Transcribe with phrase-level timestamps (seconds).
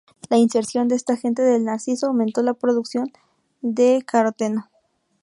[0.31, 3.13] La inserción de este gen del narciso aumentó la producción
[3.61, 4.67] de ß-caroteno.